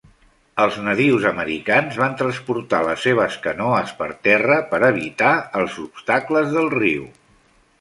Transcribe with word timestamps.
Els 0.61 0.77
nadius 0.85 1.27
americans 1.31 1.99
van 2.03 2.15
transportar 2.21 2.79
les 2.87 3.05
seves 3.09 3.37
canoes 3.43 3.93
per 4.01 4.09
terra 4.29 4.59
per 4.73 4.81
evitar 4.89 5.35
els 5.61 5.77
obstacles 5.85 6.53
del 6.57 6.73
riu. 6.79 7.07